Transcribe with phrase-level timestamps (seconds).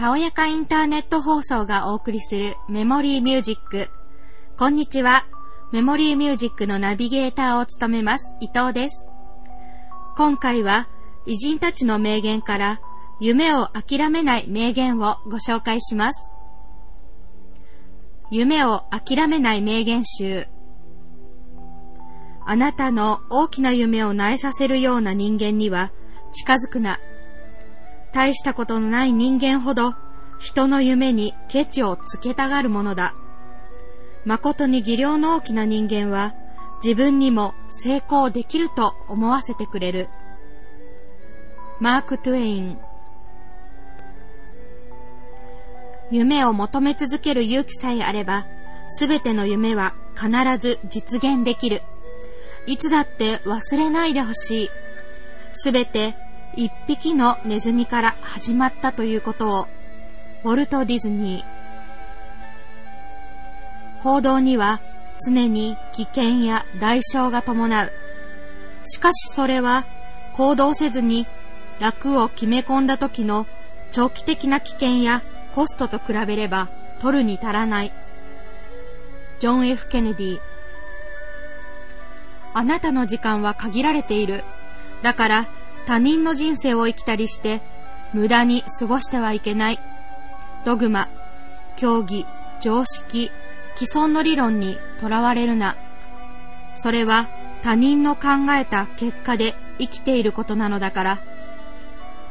[0.00, 3.90] たおやかインターネット放送がお送りするメモリーミュージック。
[4.56, 5.26] こんにちは。
[5.72, 9.04] メモリーミュージックのナビゲーターを務めます伊藤です。
[10.16, 10.88] 今回は
[11.26, 12.80] 偉人たちの名言から
[13.20, 16.30] 夢を諦めない名言をご紹介します。
[18.30, 20.46] 夢を諦めない名言集。
[22.46, 25.92] あなたの大きな夢を苗させるような人間には
[26.32, 26.98] 近づくな。
[28.12, 29.94] 大したことのない人間ほど
[30.38, 33.14] 人の夢にケチをつけたがるものだ。
[34.24, 36.34] 誠に技量の大きな人間は
[36.82, 40.08] 自分にも成功できると思わせてくれる。
[41.78, 42.78] マーク・トゥエイン
[46.10, 48.46] 夢を求め続ける勇気さえあれば、
[48.88, 51.82] すべての夢は必ず実現できる。
[52.66, 54.70] いつだって忘れないでほしい。
[55.52, 56.16] すべて
[56.54, 59.68] 一匹のネズミから始まったということを、
[60.44, 61.60] ウォルト・ディズニー。
[64.02, 64.80] 報道には
[65.26, 67.92] 常に危険や代償が伴う。
[68.82, 69.84] しかしそれは
[70.32, 71.26] 行動せずに
[71.80, 73.46] 楽を決め込んだ時の
[73.92, 75.22] 長期的な危険や
[75.54, 76.68] コストと比べれば
[77.00, 77.92] 取るに足らない。
[79.38, 80.40] ジョン・ F・ ケネディ
[82.52, 84.44] あなたの時間は限られている。
[85.02, 85.48] だから
[85.90, 87.60] 他人の人生を生きたりして
[88.12, 89.80] 無駄に過ごしてはいけない。
[90.64, 91.08] ドグマ、
[91.74, 92.26] 競技、
[92.60, 93.32] 常識、
[93.74, 95.76] 既存の理論にとらわれるな。
[96.76, 97.28] それは
[97.62, 101.18] 他人の考えた結果で生きていることなのだから。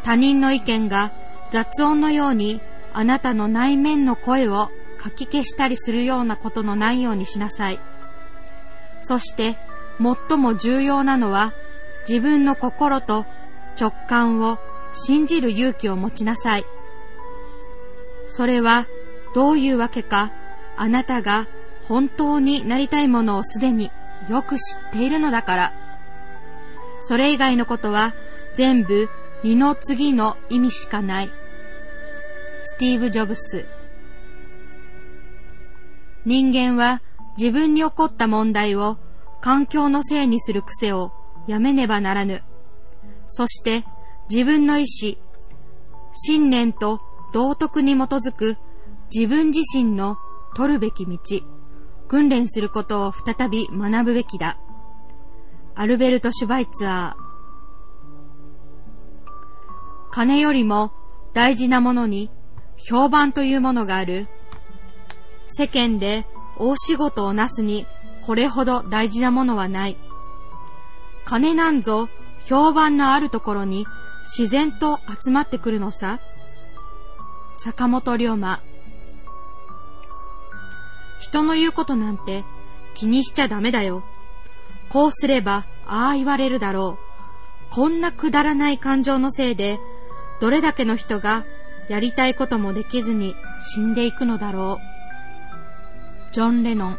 [0.03, 1.11] 他人の意見が
[1.51, 2.61] 雑音のように
[2.93, 7.79] あなたの内面の声をかき消したりするようなことのないようにしなさい。
[9.01, 9.57] そして
[10.29, 11.51] 最も重要なのは
[12.07, 13.25] 自分の心と
[13.79, 14.59] 直感を
[14.93, 16.65] 信じる勇気を持ちなさい。
[18.27, 18.87] それは
[19.33, 20.31] どういうわけか
[20.77, 21.47] あなたが
[21.83, 23.91] 本当になりたいものをすでに
[24.29, 25.73] よく知っているのだから。
[27.01, 28.13] それ以外のことは
[28.55, 29.09] 全部
[29.43, 31.31] 二の次の意味しかない。
[32.63, 33.65] スティーブ・ジョブス
[36.25, 37.01] 人間は
[37.37, 38.97] 自分に起こった問題を
[39.41, 41.13] 環境のせいにする癖を
[41.47, 42.43] やめねばならぬ。
[43.31, 43.85] そして
[44.29, 45.19] 自分の意志、
[46.11, 46.99] 信念と
[47.31, 48.57] 道徳に基づく
[49.13, 50.17] 自分自身の
[50.55, 51.17] 取るべき道、
[52.07, 54.59] 訓練することを再び学ぶべきだ。
[55.75, 57.13] アルベルト・シュバイツァー
[60.11, 60.91] 金よりも
[61.33, 62.31] 大事なものに
[62.77, 64.27] 評判というものがある。
[65.47, 66.25] 世間で
[66.57, 67.85] 大仕事をなすに
[68.25, 69.97] これほど大事なものはない。
[71.25, 72.09] 金なんぞ
[72.45, 73.85] 評判のあるところに
[74.37, 76.19] 自然と集まってくるのさ。
[77.55, 78.61] 坂本龍馬。
[81.19, 82.45] 人の言うことなんて
[82.95, 84.03] 気にしちゃダメだよ。
[84.89, 86.97] こうすればああ言われるだろ
[87.71, 87.73] う。
[87.73, 89.79] こんなくだらない感情のせいで
[90.39, 91.45] どれだけの人が
[91.89, 93.35] やりたいこともできずに
[93.73, 94.79] 死んでいくのだろ
[96.31, 96.33] う。
[96.33, 96.97] ジョン・レノン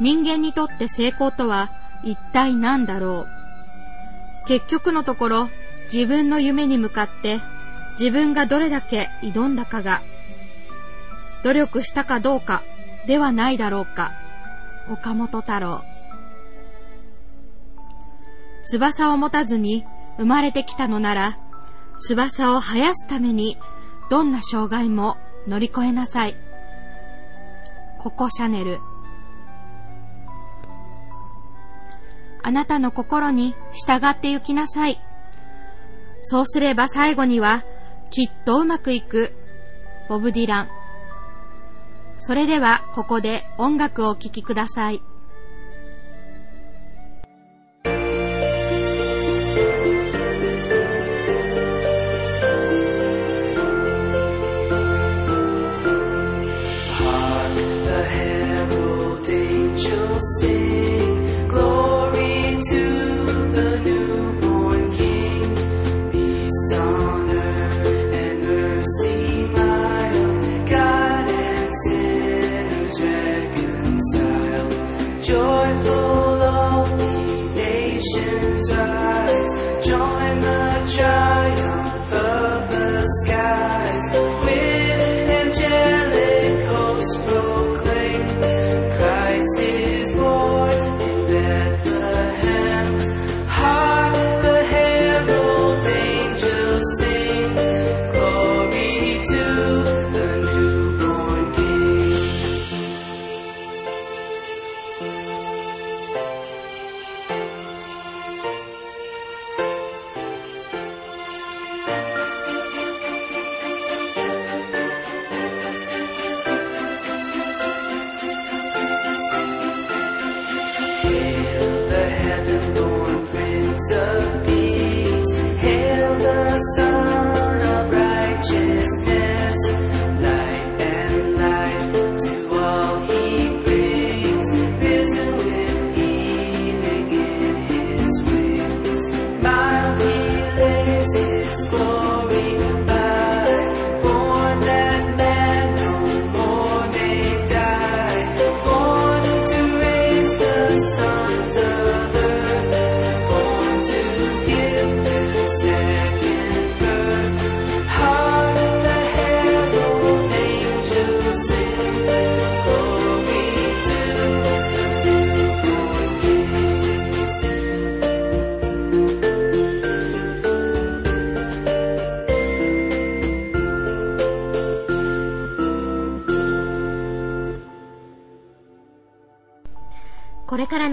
[0.00, 1.70] 人間にとって成功とは
[2.04, 3.26] 一体何だろ
[4.44, 4.46] う？
[4.46, 5.50] 結局のところ
[5.92, 7.40] 自分の夢に向かって
[7.98, 10.02] 自分がどれだけ挑んだかが
[11.42, 12.62] 努力したかどうか
[13.06, 14.12] ではないだろうか。
[14.90, 15.82] 岡本太郎
[18.64, 19.84] 翼を持たずに
[20.16, 21.38] 生まれてきたのなら
[22.00, 23.58] 翼を生やすために
[24.10, 25.16] どんな障害も
[25.46, 26.36] 乗り越えなさい。
[27.98, 28.78] ココシャネル
[32.42, 35.00] あなたの心に従って行きなさい。
[36.22, 37.64] そうすれば最後には
[38.10, 39.32] きっとうまくいく。
[40.08, 40.68] ボブ・ディラン。
[42.18, 45.02] それではここで音楽をお聴きください。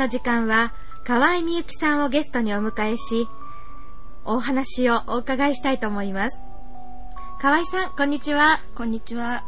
[0.06, 0.72] の時間は、
[1.04, 3.28] 河合みゆきさんをゲストにお迎えし、
[4.24, 6.42] お話をお伺いしたいと思います。
[7.42, 8.60] 河合さん、こんにちは。
[8.76, 9.44] こんにちは。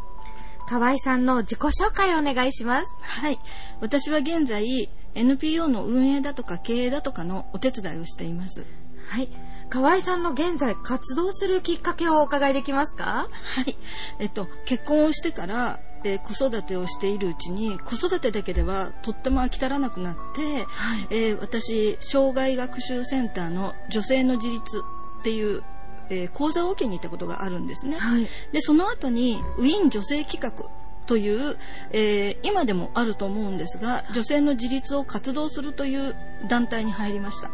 [0.68, 2.88] 河合さんの自己紹介をお願いします。
[3.01, 3.39] はい。
[3.81, 8.65] 私は現在、NPO の運営だとか経営だとかのお手伝いをしています。
[9.10, 9.30] はい。
[9.69, 13.27] 河合さんの現在活動するきっかけをお伺いできますか？
[13.30, 13.77] はい。
[14.18, 24.83] えっと、結婚をしてから、えー、子育てをしているうちに子育てだけではとっても飽き足らなくなって、はい、えー、私障害学習センターの女性の自立
[25.19, 25.63] っていう
[26.09, 27.98] えー、講座を受けに行ったことがあるんですね。
[27.98, 30.69] はい、でその後にウィーン女性企画
[31.06, 31.57] という、
[31.92, 36.15] えー、今でもあると思うんですが女性の自立を活動するという
[36.48, 37.50] 団体に入りました。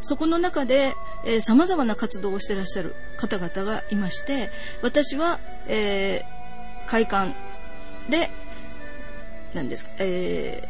[0.00, 0.94] そこの中で
[1.42, 4.50] さまざまな活動をしてらっしゃる方々がいまして
[4.82, 7.34] 私は、えー、会館
[8.10, 8.30] で、
[9.54, 10.68] 何ですか、え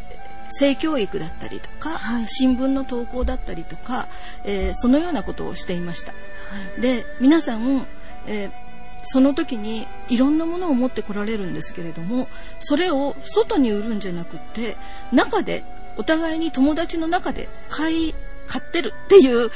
[0.48, 4.08] ー、性教育だったりとか、はい、新聞の投稿だったりとか、
[4.44, 6.12] えー、そのようなことをしていました。
[6.12, 6.18] は
[6.78, 7.86] い、で、皆さん、
[8.26, 8.50] えー、
[9.04, 12.28] その時にいろんなものを持ってこられるんですけれども、
[12.60, 14.76] それを外に売るんじゃなくって、
[15.12, 15.64] 中で、
[15.96, 18.14] お互いに友達の中で買い、
[18.46, 19.50] 買ってるっていう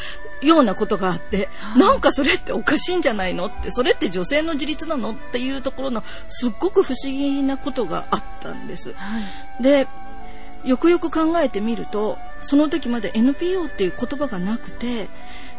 [0.45, 8.93] ようなことがあって、はい、なんかそれっておかしいんじゃないのって、それって女性の自立なのっていうところのすっごく不思議なことがあったんです。
[8.95, 9.21] は
[9.61, 9.89] い、で、
[10.65, 15.09] よくよく考えてみると、その時まで NPO っていう言葉がなくて、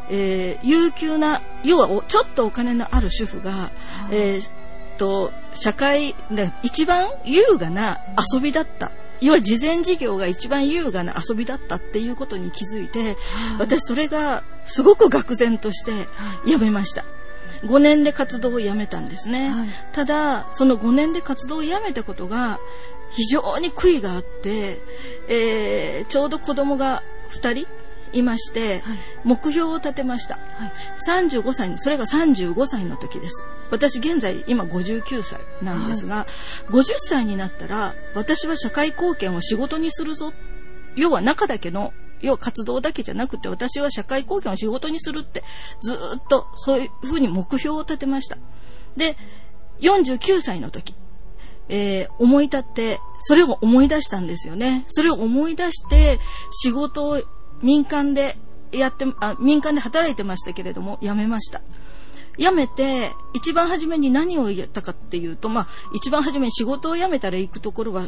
[0.09, 3.67] えー、有給な、要はちょっとお金のある主婦が、は
[4.11, 4.49] い、えー、
[4.97, 7.99] と、社会で一番優雅な
[8.33, 8.91] 遊びだった
[9.21, 13.17] 要は事前事業が一番優雅な遊びだったっていうことに気づいて、
[13.59, 15.91] 私それがすごく愕然として
[16.45, 17.05] やめました。
[17.63, 19.49] 5年で活動をやめたんですね。
[19.49, 22.59] はい、ただ、その5年で活動をやめたことが
[23.11, 24.79] 非常に悔いがあって、
[25.27, 27.67] えー、ちょうど子供が2人
[28.15, 30.73] いまして、はい、目標を立てました、はい、
[31.07, 33.43] 35歳にそれが35歳の時です。
[33.71, 36.27] 私現在今59歳なんですが、は
[36.69, 40.33] い、50歳になったら私は社会貢献を仕事にするぞ。
[40.95, 45.43] 要は中だけの要は活動だけじゃなくて私は社会貢献を仕事にするって
[45.81, 48.37] ずっとそういうふうに目標を立てました。
[48.95, 49.17] で
[49.81, 50.95] 49歳の時
[51.67, 54.85] えー、思い立って、それを思い出したんですよね。
[54.87, 56.19] それを思い出して、
[56.51, 57.21] 仕事を
[57.65, 58.37] 民間で
[58.71, 61.61] やって、あ、民間で働いてましたけれども、辞めました。
[62.37, 68.05] 辞めて、一番初めに何をやったかっていうと、まあ、一番初めに仕事を辞めたら行くところは、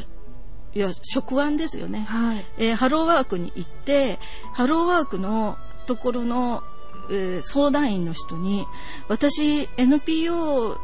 [0.75, 2.05] いや、職案ですよね。
[2.07, 4.19] はい、えー、ハローワークに行って、
[4.53, 6.61] ハローワークのところの、
[7.09, 8.67] えー、相談員の人に、
[9.07, 10.77] 私、NPO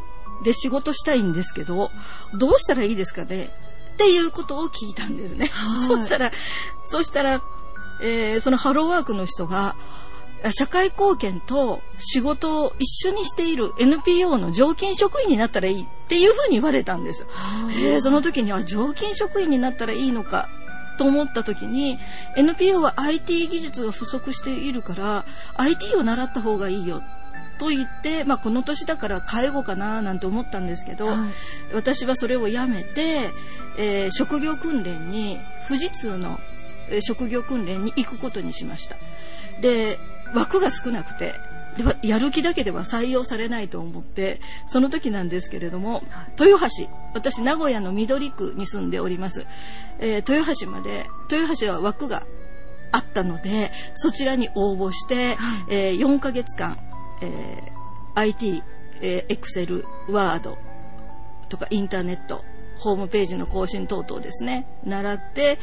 [0.43, 1.91] で仕事したいんですけど、
[2.33, 3.51] どうしたらいいですかね？
[3.93, 5.47] っていうことを聞いたんですね。
[5.47, 6.31] はい、そしたら、
[6.85, 7.43] そしたら、
[8.01, 9.75] えー、そのハローワークの人が、
[10.51, 17.25] 社会貢献と仕事を一緒にしている NPO の常勤職員になったらいいっていうふうに言われたんです。
[17.81, 20.49] えー、その時には常勤職員になったらいいのか
[20.97, 21.97] と思った時に
[22.35, 27.01] NPO は IT 技術が不足しているから IT を習った方がいいよ
[27.57, 31.27] と言って、まあ、この年だから介護かななんて思ったんですけど、は
[31.71, 33.31] い、私はそれをやめて、
[33.77, 36.39] えー、職業訓練に富士通の
[37.01, 38.97] 職業訓練に行くことにしました。
[39.61, 39.99] で、
[40.33, 41.33] 枠が少なくて、
[42.01, 46.03] やる気だけでは採用されないと思ってその時なんですけれども
[46.39, 49.45] 豊橋私名古屋の緑区に住んでおります、
[49.99, 52.27] えー、豊橋まで豊橋は枠が
[52.91, 56.77] あったのでそちらに応募して、はい、えー、4ヶ月間、
[57.21, 58.63] えー、IT、
[59.01, 60.55] えー、Excel、Word
[61.49, 62.43] とかインターネット
[62.77, 65.57] ホームページの更新等々ですね習って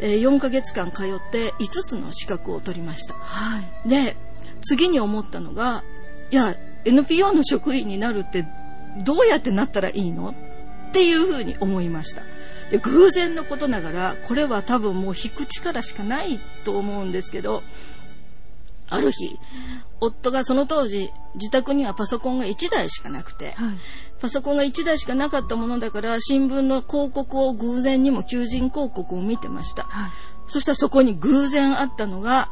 [0.00, 3.14] えー、4ヶ月間通って5つの資格を取りました。
[3.14, 3.88] はい。
[3.88, 4.16] で、
[4.62, 5.84] 次に思ったのが、
[6.30, 8.46] いや、NPO の職員になるって
[9.04, 10.34] どうやってなったらいいの？
[10.90, 12.22] っていうふうに思いました。
[12.70, 17.62] で偶然のことながらこれは多分もう引く力しかないと思うんですけど
[18.88, 19.38] ある日
[20.00, 23.78] 夫がその当時自宅にはパソコンが1台しかなくて、はい、
[24.20, 30.10] パソコンが1台しかなかったものだから新聞の広告を偶然にも求人広告を見てました、はい、
[30.46, 32.50] そしたらそこに偶然あったのが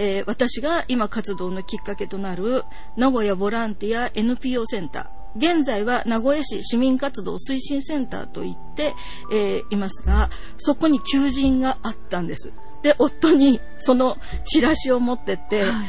[0.00, 2.62] えー、私が今活動のきっかけとなる
[2.96, 5.18] 名古屋ボランティア NPO センター。
[5.36, 8.94] 現在は名古屋市市民活動推進センターと言って、
[9.32, 12.52] えー、いますがそこに求人があったんです。
[12.82, 15.86] で夫にそのチラシを持ってって、はい、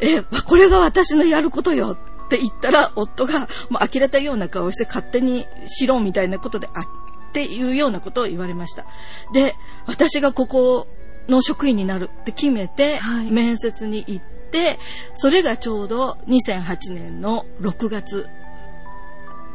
[0.00, 6.84] えこれが私のやることよって言ったら夫がもう呆れたような顔して勝手にしろみたいなことであっ
[7.32, 8.86] ていうようなことを言われました
[9.32, 9.54] で
[9.86, 10.86] 私がここ
[11.28, 14.78] の職員になるって決めて、面接に行って、
[15.14, 18.28] それがちょうど2008年の6月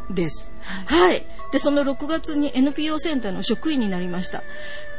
[0.10, 0.52] です。
[0.86, 1.26] はい。
[1.52, 4.44] で、その6月に NPO センターの職員になりました。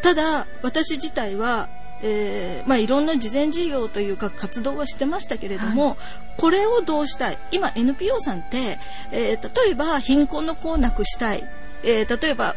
[0.03, 1.69] ただ、私自体は、
[2.03, 5.97] えー、まあ、いろんな事前事業というか活動はしてましたけれども、はい、
[6.39, 7.39] これをどうしたい？
[7.51, 8.79] 今 NPO さんって、
[9.13, 11.45] えー、例えば貧困の子をなくしたい、
[11.83, 12.57] えー、例えば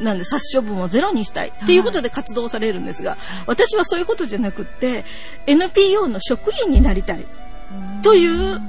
[0.00, 1.48] なんで殺処分をゼロにしたい。
[1.50, 5.04] っていうことで活動されるんですが、私はそういうことじゃなくって
[5.46, 7.26] NPO の職員になりたい。
[8.02, 8.60] という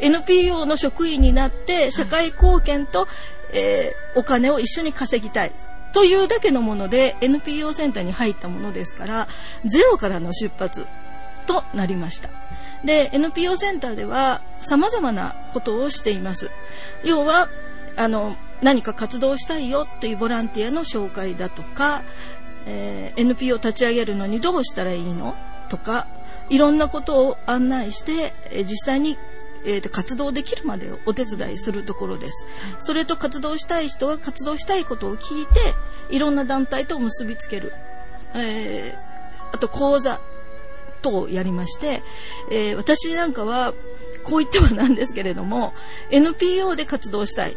[0.00, 3.08] NPO の職員になって社会貢献と、
[3.52, 5.52] えー、お金を一緒に稼ぎたい
[5.92, 9.28] というだけのもので NPO センターに入ったものですから
[9.64, 10.86] ゼロからの出発
[11.46, 12.28] となりました。
[12.84, 16.50] で NPO センターでは様々なことをしています。
[17.04, 17.48] 要は
[17.96, 22.02] あの何か活動したいよっていうボランティアの紹介だとか、
[22.66, 25.36] えー、NPO 立ち上げるのにどうしたらいいの
[25.68, 26.06] とか
[26.50, 29.18] いろんなことを案内して、え、実際に、
[29.64, 32.46] えーと、活動できるまでをお手伝いするところです。
[32.78, 35.74] それと活動したい人は活動したいことを聞いて
[36.10, 37.72] いろんな団体と結びつける。
[38.34, 40.20] えー、あと講座
[41.02, 42.02] 等をやりまして、
[42.50, 43.72] えー、私なんかは
[44.24, 45.72] こう言ってはなんですけれども
[46.10, 47.56] NPO で活動したい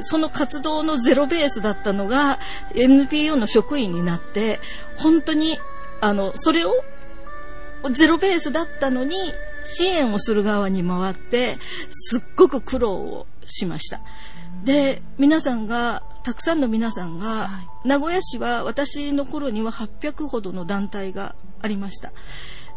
[0.00, 2.38] その活動のゼロベースだったのが
[2.74, 4.60] NPO の職員になって
[4.96, 5.58] 本当に
[6.00, 6.72] あのそれを
[7.92, 9.16] ゼロベースだったのに
[9.64, 11.58] 支援をする側に回って
[11.90, 14.00] すっごく苦労をしました。
[14.64, 22.12] で皆さんがたくさんの皆さんが、はい、名古屋市は私の頃には800ほどの団体がありました。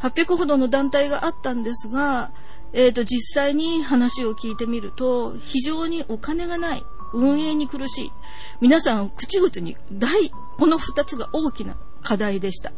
[0.01, 2.31] 800ほどの団体があったんですが、
[2.73, 8.11] えーと実際に話を聞いてみると非常にお金がない運営に苦しい。
[8.59, 12.75] 皆さん口々に大この2つが大きな課題でした、は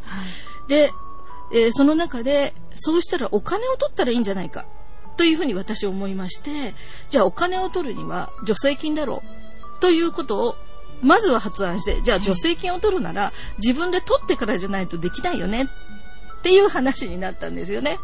[0.67, 0.91] い、で、
[1.55, 4.65] えー、その中でそうしたらお金を取ったらいいんじゃないか
[5.15, 6.75] というふうに私思いまして
[7.09, 9.24] じゃあお金を取るには助成金だろ
[9.77, 10.55] うということを
[11.01, 15.69] まずは発案してじゃあ助成金を取るなら自分で取ってからじゃないとできないよね
[16.45, 17.97] っていう話になったんですよね。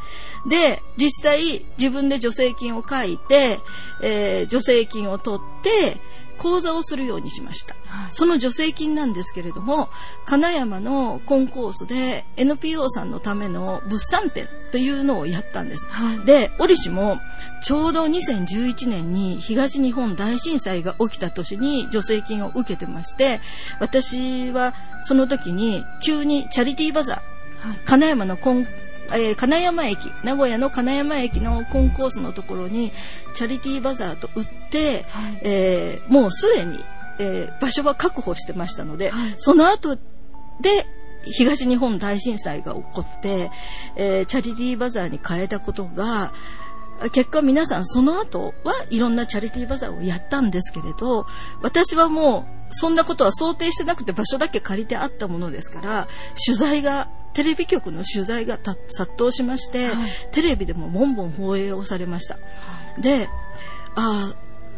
[0.48, 3.60] で、実際自分で助成金を書いて、
[4.01, 6.00] えー、助成金を取って、
[6.41, 9.89] 講座をするようにしました、はい、その助成金なんですけれども
[10.25, 17.19] 金山のコンコースで NPO さんのための物産展というのをやったんです、はい、で折しも
[17.62, 23.39] ちょうど2011年に東日本大震災が起きた年に助成金を受けてまして
[23.79, 28.67] 私はその時に急にチャリティーバザー、はい、金山のコン
[29.13, 32.91] えー、金山駅名古屋の金山駅のコンコースのところに
[33.34, 36.84] チャリティーバザーと売って、はい、えー、もうすでに、
[37.20, 40.01] えー、場所は確保してましたので、はい、その後で
[41.24, 43.51] 東日本大震災が起こって、
[43.96, 46.34] えー、チャリティーバザーに変えたことが
[47.13, 51.25] 結果皆さんその後はいろんなチャリティーバザーをやったんですけれど
[51.62, 56.08] 私はもうそんなことは想定してなくて場所だけ借りてあったものですから
[56.46, 58.59] 取材がテレビ局の取材が
[58.89, 62.38] 殺到しまして、はい、テレビでもボンボン放映をされました。
[63.00, 63.29] で
[63.95, 64.33] あ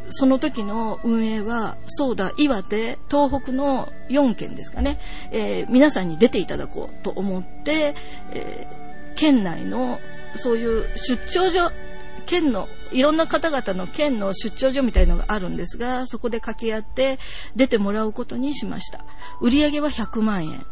[0.09, 4.99] その時の運営はそうだ岩手東北の4県ですかね、
[5.31, 7.95] えー、皆さんに出ていただこうと思って、
[8.31, 9.99] えー、県内の
[10.35, 11.71] そういう出張所
[12.25, 17.17] 県のいろんな方々の県の出張所みたいのがあるんですがそこで掛け合って
[17.55, 19.05] 出てもらうことにしました。
[19.41, 20.65] 売上は100万円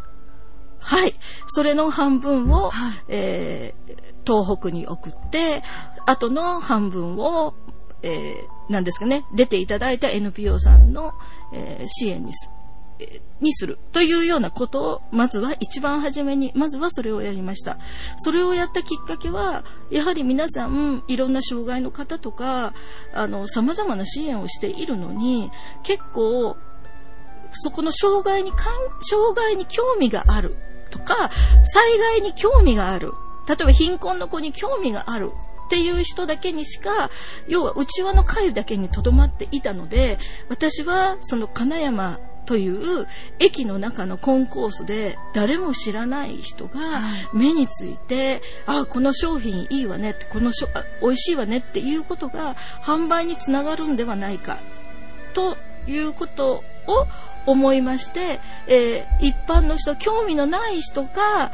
[0.81, 1.15] はい。
[1.47, 3.95] それの半分を、はい、えー、
[4.25, 5.63] 東北に送って、
[6.05, 7.53] あとの半分を、
[8.03, 11.13] えー、なんですかね、出ていただいた NPO さんの、
[11.53, 12.33] えー、支援に
[13.39, 17.77] にするというようなことを、まずは一番初めに、まずはそれをやりました。
[18.17, 22.73] それをやったきっかけは、やはり皆さん、いろんな障害の方とか、
[23.13, 25.51] あの、様々な支援をしているのに、
[25.83, 26.55] 結構、
[27.51, 28.51] そこの障害に、
[29.01, 30.55] 障害に興味がある
[30.91, 31.31] とか、
[31.63, 33.13] 災害に興味がある。
[33.47, 35.31] 例えば貧困の子に興味がある。
[35.65, 37.09] っていう人だけにしか、
[37.47, 40.19] 要は内輪の会だけにとどまっていたので、
[40.49, 43.07] 私はその金山という
[43.39, 46.73] 駅の中のコンコースで誰も知らない人が
[47.31, 50.67] 目について、あ、この商品いいわねって、このしょ
[51.01, 54.59] 美味しいわねっていうことが販売につながるんではないか。
[55.33, 55.55] と
[55.87, 57.07] いうことを
[57.45, 61.51] 思いまして、えー、一般の人、興味のない人が、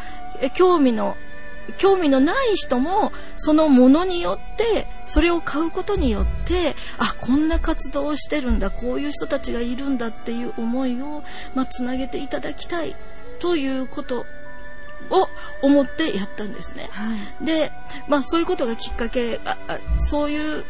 [0.53, 1.15] 興味の
[1.77, 11.23] 興味のない人もそのものによってそれを買うことによってあこんな活動をしてるんだこういう人たちがいるんだっていう思いを、
[11.55, 12.95] まあ、つなげていただきたい
[13.39, 14.25] ということ
[15.09, 15.27] を
[15.61, 16.89] 思ってやったんですね。
[16.91, 17.71] はい、で、
[18.07, 19.57] まあそういうことがきっかけあ
[19.99, 20.65] そういう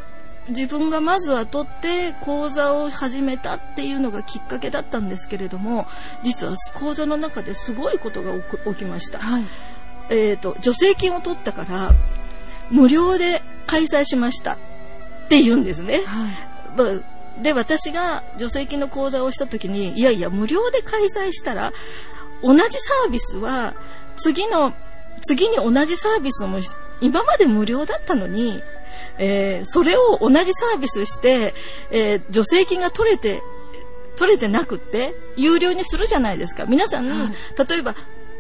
[0.50, 5.88] 自分がまずは取って講座を始めたっていうのがきっかけだったんですけれども
[6.24, 8.34] 実は講座の中ですごいことが
[8.74, 9.20] 起きました。
[9.20, 9.44] はい
[10.10, 11.94] えっ、ー、と、助成金を取ったから、
[12.70, 14.58] 無料で開催しましたっ
[15.30, 16.04] て言うんですね。
[16.06, 16.28] は
[17.40, 21.72] い、で、私が助成金の講座をした時に、いやいや、無料で開催したら、
[22.44, 23.74] 同じサービスは、
[24.16, 24.74] 次の、
[25.22, 26.60] 次に同じサービスも、
[27.02, 28.62] 今まで無料だったのに、
[29.18, 31.54] えー、それを同じサービスして、
[31.92, 33.42] えー、助成金が取れて、
[34.16, 36.66] 取れてなくって、有料にするじゃないですか。
[36.66, 37.96] 皆さん、はい、例えば、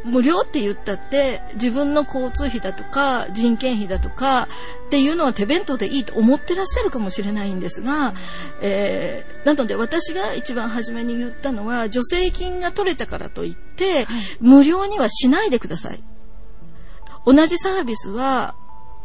[0.07, 4.47] 無料って言ったって自分の交通費だとか人件費だとか
[4.87, 8.13] っていうのは手弁当でいいと思ってらっしゃるかもしれないんですが、
[8.61, 16.01] えー、なので私が一番初めに言ったのは助成金が取れたからといって、はい、無料にはしないでください。
[17.25, 18.55] 同じサービスは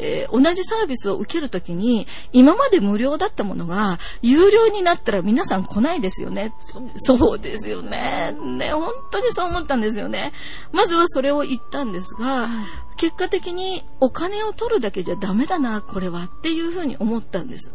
[0.02, 6.52] えー、同じサービスを受けるときに、今まで無料だったものが、有料になったら皆さん来ないですよね。
[6.96, 8.36] そうですよね。
[8.58, 10.32] ね、本当にそう思ったんですよね。
[10.72, 12.48] まずはそれを言ったんですが、
[12.96, 17.72] 結果的にお金を取るだけじゃダメだな、これはっていうふうに思ったんです。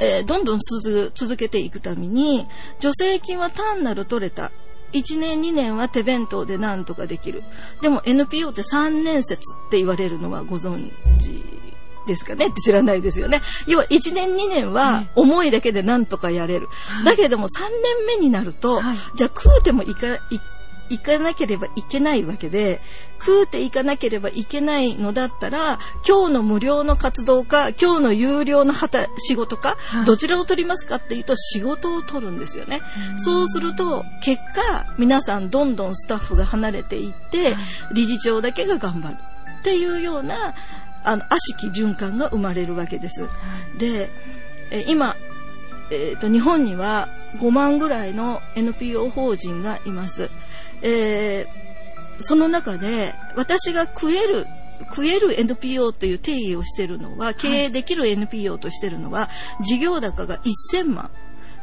[0.00, 2.46] えー、どんどん続けていくために、
[2.80, 4.52] 助成金は単なる取れた
[4.92, 7.42] 1年2年は手弁当でなんとかできる。
[7.82, 11.42] でも NPO って3年節って言われるのはご存知
[12.06, 12.46] ですかね？
[12.46, 13.42] って知らないですよね。
[13.66, 16.68] 要は1年2年は思いだけでなんとかやれる。
[17.04, 17.60] だけども3
[18.06, 20.20] 年目になると、はい、じゃあ食うてもいか、い
[20.90, 22.80] 行かなければいけないわけで、
[23.18, 32.80] 食うていかなければいけないのだったら、今日の無料の活動か、今日の有料の働仕事か、はい、どちらを取りますかっていうと仕事を取るんですよね。
[33.18, 37.56] そうすると、結果、皆さんどんどんスタッフが離れていって、
[37.92, 39.16] 理事長だけが頑張る
[39.60, 40.54] っていうような、
[41.04, 43.28] あの、悪しき循環が生まれるわけです。
[43.78, 44.10] で、
[44.70, 45.16] え今、
[45.90, 50.30] えーと、日本には5万ぐらいの NPO 法人がいます。
[50.82, 54.46] えー、その中で私が食える
[54.90, 59.28] 食える NPO という定義をしているのは、経営できる NPO としているのは、
[59.60, 60.38] 事業高が
[60.72, 61.10] 1000万。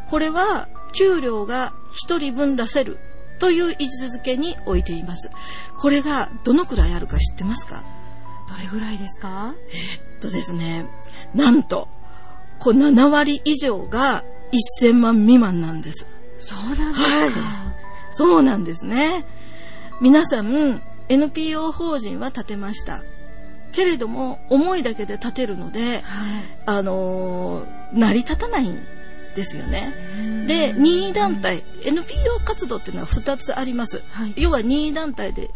[0.09, 1.73] これは、給料が
[2.07, 2.99] 1人分出せる
[3.39, 5.31] という位置づけに置いています。
[5.77, 7.83] これがどのくらいあるか知ってますか？
[8.49, 9.55] どれぐらいですか？
[9.69, 10.85] えー、っとですね、
[11.33, 11.87] なんと、
[12.59, 14.23] こう7割以上が
[14.81, 16.07] 1000万未満なんです。
[16.39, 17.64] そうなんですか、はい、
[18.15, 19.25] そうなんですね。
[19.99, 23.03] 皆さん、NPO 法人は建てました。
[23.73, 26.01] けれども、思いだけで建てるので、はい、
[26.65, 28.79] あのー、成り立たないん
[29.35, 29.93] ですよね。
[30.47, 34.01] で、任意団体、NPO 活動っていうのは2つあります。
[34.11, 35.51] はい、要は任意団体で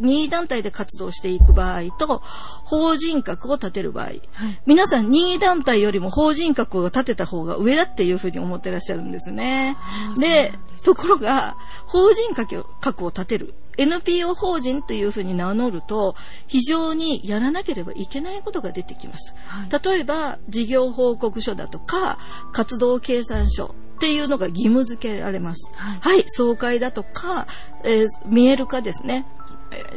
[0.00, 2.22] 任意団体で活動していく場合と、
[2.64, 4.20] 法人格を立てる場合、はい、
[4.66, 9.76] 皆さん任意団体よりも法人格を立てた方が上だっていうふうに思ってらっしゃるんですね。
[10.18, 13.54] でところが、法人格を立てる。
[13.76, 16.14] NPO 法人というふうに名乗ると、
[16.46, 19.34] 非常にやらなければいけないことが出てきます。
[19.46, 22.18] はい、例えば、事業報告書だとか、
[22.52, 25.70] 活動計算書っていうのが義務付けられます。
[25.74, 27.46] はい、はい、総会だとか、
[27.84, 29.26] えー、見える化ですね。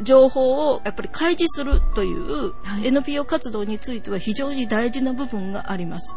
[0.03, 6.15] 情報をやっぱり開示するという NPO 活動については非常に大事な部分があります。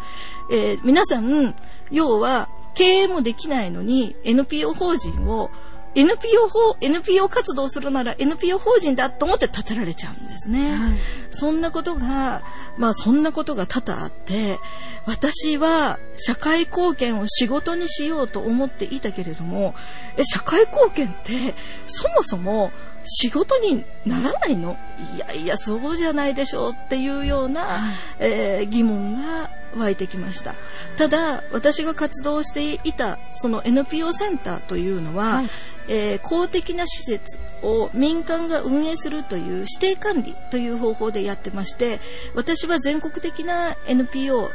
[0.50, 1.54] えー、皆さん、
[1.90, 5.50] 要は経営もできないのに NPO 法人を
[5.96, 10.76] NPO 法、NPO 活動するなら NPO 法人だと思って立てられちゃうんですね。
[10.76, 10.92] はい、
[11.30, 12.42] そんなことが、
[12.76, 14.58] まあそんなことが多々あって、
[15.06, 19.74] 私は社会貢献を仕事にしようと思っていたけれども、
[20.18, 21.54] え、社会貢献って
[21.86, 22.72] そもそも
[23.06, 24.76] 仕事にならないの？
[25.14, 30.54] いやいや、そうじゃないでしょうっていうような、はい、えー、疑問が湧いてきました。
[30.96, 35.46] ただ、私が活動していたその NPO センターというのは、はい、
[35.88, 42.00] えー、公的な施設を民間が運営するという指定管理という方法でやってまして、
[42.34, 44.50] 私は全国的な NPO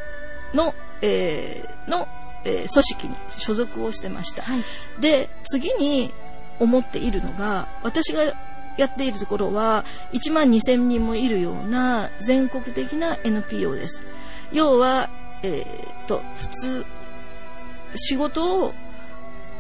[0.54, 2.08] の、えー、の、
[2.44, 4.42] えー、組織に所属をしてました。
[4.42, 4.64] はい、
[5.00, 6.14] で、次に
[6.62, 8.22] 思っているのが、私が
[8.78, 14.04] やっているところは1万2000人もいるような全国的な NPO です。
[14.52, 15.10] 要は、
[15.44, 16.86] えー、と、普通、
[17.96, 18.74] 仕事を、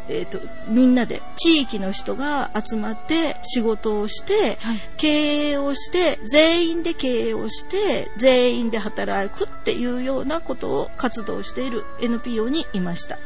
[0.07, 13.19] えーと、みんなで地域の人が集まって仕事をして、はい、経営をして全員で経営をして全員で働くっていうようなことを活動している NPO にいました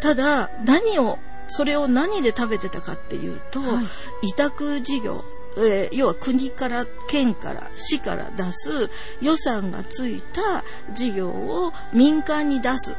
[0.00, 1.18] ただ何を
[1.52, 3.82] それを何で食べてたかっていうと、は
[4.22, 5.24] い、委託事業
[5.56, 12.96] えー、要は国から県から市から出す予算がついた事業を民間に出す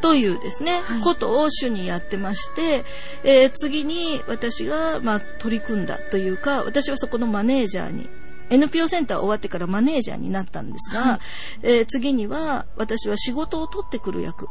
[0.00, 2.84] というですね、はい、ことを主にやってまして、
[3.24, 8.08] えー、次に私が、まあ、取り組んだというか私はそこのマネージャーに
[8.50, 11.18] NPO センター終わってからマネージャーになったんですが、はい、
[11.62, 14.48] えー、次には私は仕事を取ってくる役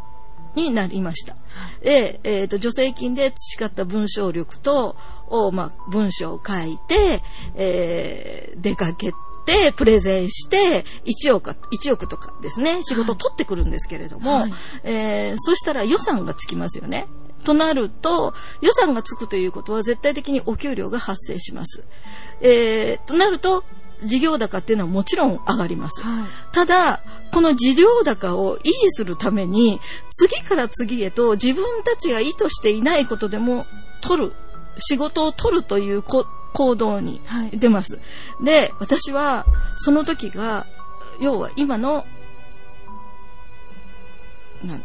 [0.55, 1.35] になりました。
[1.81, 4.95] で、えっ、ー、と、助成金で培った文章力と、
[5.27, 7.21] を、まあ、文章を書いて、
[7.55, 9.13] えー、出かけ
[9.45, 17.07] て、プレゼンして、1億、1億とかですね、仕事を取ってくるんですけれども、はい、えー、そしたら予算がつきますよね。
[17.43, 21.83] となると、予算がつくということは絶対的にお給料が発生します。
[22.41, 23.63] えー、となると、
[24.05, 26.01] 事業高っていうのはもちろん上がります。
[26.01, 29.79] はい、ただ、この事業高を維持するために、
[30.11, 33.65] 次から次へと自分たちが意図していないことでも
[34.01, 34.33] 取る、
[34.79, 37.21] 仕事を取るという行動に
[37.53, 37.95] 出ます。
[37.95, 38.01] は
[38.41, 39.45] い、で、私は
[39.77, 40.65] その時が、
[41.19, 42.05] 要は今の、
[44.63, 44.79] な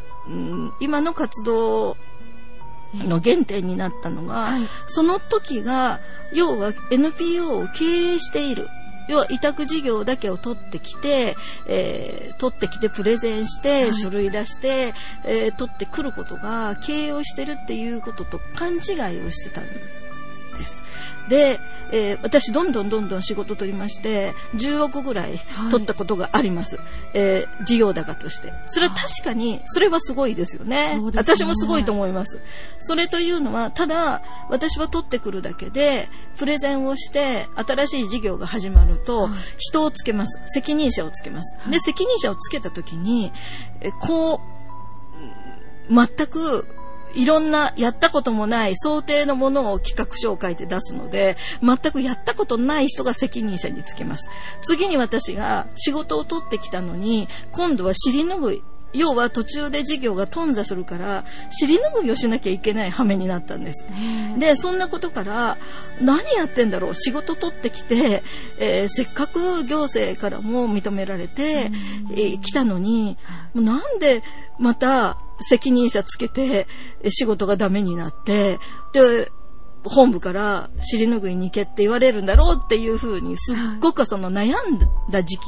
[0.81, 1.97] 今の活動
[2.95, 6.01] の原点になったのが、はい、その時が
[6.33, 8.69] 要は NPO を経営している
[9.09, 11.35] 要は委託事業だけを取ってきて、
[11.67, 14.95] えー、取ってきてプレゼンして、書類出して、
[15.25, 18.77] えー、取ってくることが経営をしてるっていうことと勘違
[19.17, 19.65] いをしてたん
[20.59, 20.85] です。
[21.29, 25.41] で、えー、私どんどんどんどん仕事取りまして、10億ぐらい
[25.71, 26.77] 取ったことがあります。
[26.77, 28.53] はい、えー、事業高として。
[28.67, 30.99] それは確かに、それはすごいですよね。
[30.99, 32.41] ね私もすごいと思います。
[32.79, 40.41] それというのは、ただ、私は取ってくるだけで、プレゼンをして、新しい事業が始まると、人をつけます。
[40.47, 41.57] 責任者をつけます。
[41.71, 43.33] で、責任者をつけた時に、
[43.81, 44.59] えこう、
[45.91, 46.67] 全く
[47.15, 54.31] いろんなやったこともない想定のものを企画書を書いて出すので、全くやったことない人が責任者につけます。
[54.63, 58.63] 次に私が仕事を取ってきたのに、今度は尻拭い。
[58.93, 63.87] 要は途中で授業が頓挫するから尻拭いをしなきゃいけない羽目になったんです。
[64.39, 65.59] でそんなことから
[66.01, 68.23] 何やってんだろう仕事取ってきて、
[68.59, 71.71] えー、せっかく行政からも認められて、
[72.11, 73.19] えー、来たのに
[73.55, 74.23] もうなんで
[74.59, 76.67] また責任者つけて
[77.09, 78.59] 仕事がダメになって
[78.93, 79.31] で
[79.85, 84.79] 本部から尻拭いに行けって言われるんだろうっていうふうにすっごくその悩ん
[85.11, 85.43] だ時期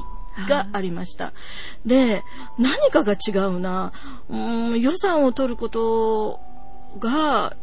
[0.48, 1.32] がありました。
[1.84, 2.22] で、
[2.58, 3.92] 何かが違うな。
[4.28, 6.40] うん予算を取ること
[6.98, 7.56] が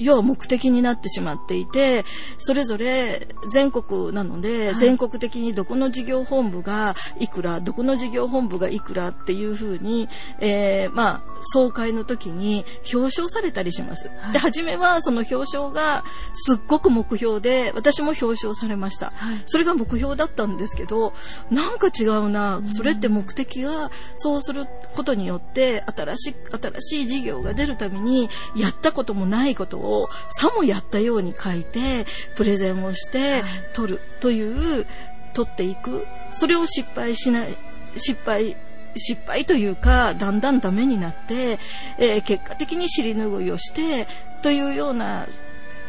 [0.00, 2.04] 要は目的になってしまっていて
[2.38, 10.08] それぞれ全国なので、はい、全国的にどこの事業本部がいくらどこの事業本部がいくらっていうふうに、
[10.40, 14.08] えー、まあ総会の時に表彰されたりします。
[14.08, 21.12] はい、で初めはその表彰がすっごく目標で私も表彰されました、はい、それが目標だったんですけど
[21.50, 22.62] なんか違うな。
[22.70, 34.86] それって目的がそうすることによって新し新しい事業が出るためにやったこともないことををさもやったように書いてプレゼンをして取るという
[35.34, 36.06] 取っていく。
[36.32, 37.56] それを失敗しない
[37.96, 38.56] 失敗
[38.96, 41.58] 失敗というかだんだんダメになって、
[41.98, 44.06] えー、結果的に尻拭いをして
[44.42, 45.26] というような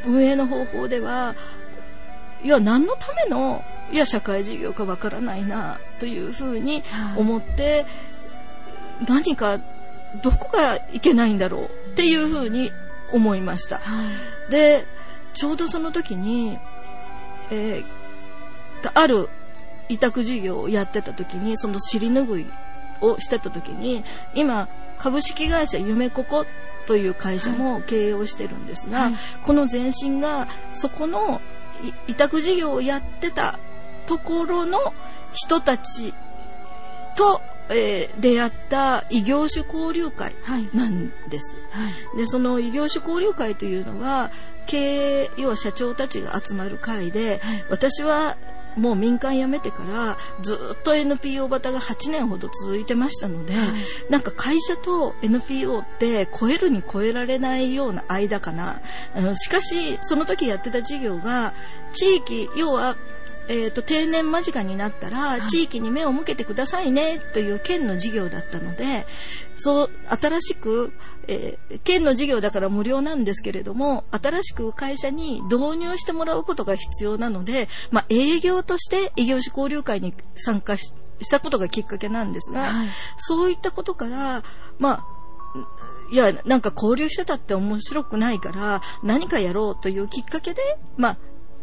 [0.05, 1.35] 運営の方法では
[2.43, 6.83] いや何のためのいや社会事業かわからないなというふうに
[7.17, 7.85] 思って、はい、
[9.07, 9.59] 何か
[10.23, 12.71] どこがいけないんだろうっていうふうに
[13.13, 13.77] 思いました。
[13.77, 14.03] は
[14.49, 14.85] で、
[15.33, 16.59] ちょうどその時に、
[17.49, 19.29] えー、ある
[19.89, 22.51] 委託事業をやってた時に、その尻拭い
[23.01, 24.03] をしてた時に、
[24.35, 26.45] 今、株式会社夢ここ
[26.85, 31.41] という会社も経営をしてるんですが、はい、この前身がそこの
[32.07, 33.59] 委託事業をやってた
[34.05, 34.93] ところの
[35.33, 36.13] 人たち
[37.15, 37.41] と、
[37.71, 40.33] えー、出会った異業種交流会
[40.73, 41.57] なんです。
[41.69, 44.31] はいはい、でその異業種交流会というのは
[44.67, 48.37] 経営要は社長たちが集まる会で、私は
[48.75, 53.67] もう民間辞めてからずっと NPO バタが8年ほど続いてましたので、はい、
[54.09, 58.81] なんか会社と NPO って超えるに超えられないような間かな。
[59.35, 61.53] しかし、その時やってた事業が
[61.93, 62.95] 地域、要は
[63.51, 69.05] えーと、定年間近になったら地域に目を向けてくださいねという県の事業だったので
[69.57, 70.93] そう新しく、
[71.27, 80.93] えー、県の事業だから無料なんですけれども新しく会社に導入してもらうことが必要なので、まあ、営業として異業種交流会に参加し
[81.29, 82.87] たことがきっかけなんですが、はい、
[83.17, 84.43] そういったことから
[84.79, 85.21] まあ
[86.11, 90.61] いや、なんか交流してたって面白くないから、何かやろうというきっかけで、
[90.97, 91.17] まあ、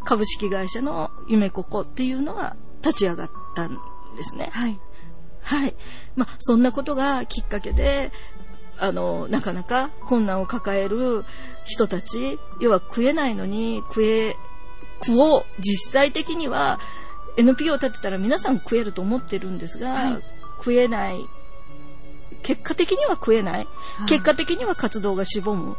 [0.08, 3.78] 株式会社の夢ここっていうのが立ち上がったん
[4.16, 4.48] ですね。
[4.52, 4.80] はい。
[5.42, 5.76] はい。
[6.16, 8.10] まあ、そんなことがきっかけで、
[8.78, 11.26] あの、なかなか困難を抱える
[11.66, 14.34] 人たち、要は食えないのに食え、
[15.04, 15.44] 食おう。
[15.58, 16.80] 実際的には
[17.36, 20.24] NPO を立てたら皆さん食えると思ってるんですが、はい、
[20.56, 21.18] 食えない
[22.42, 25.76] 結果的には食えない、はい、結果的には活動がしぼむ、はい、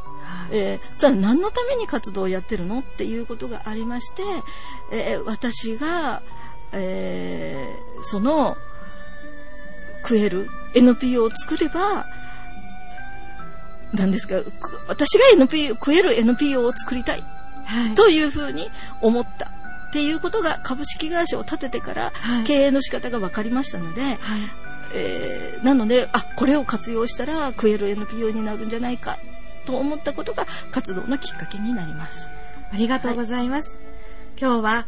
[0.52, 4.24] えー、じゃあ何のために活動をやってるのっていうことがありまして、
[4.92, 6.22] えー、私が、
[6.72, 8.58] えー、その
[10.04, 12.06] 食える NPO を作れば
[13.94, 14.36] 何ですか
[14.88, 17.24] 私が NPO 食える NPO を作りたい、
[17.66, 18.70] はい、というふうに
[19.02, 19.52] 思った。
[19.90, 22.14] っていうことが株式会社を立ててから
[22.46, 24.20] 経営の仕方が分かりましたので、はい。
[24.94, 29.20] えー、なのであこれを活用したら食える NPO になるんじゃないか
[29.70, 32.30] と思ったことが活動のきっかけになります。
[32.72, 33.88] ありがとうございます、はい、
[34.40, 34.86] 今日は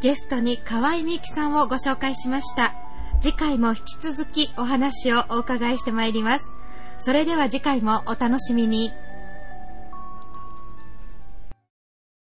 [0.00, 2.74] ゲストに河合美樹さんをご紹介しました。
[3.20, 6.52] 次回も引き続きお話をお伺いしてまいります。
[6.98, 8.92] それでは次回もお楽しみに。